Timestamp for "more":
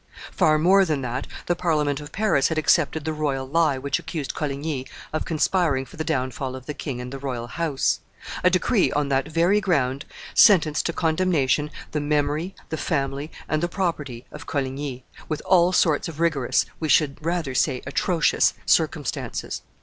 0.57-0.83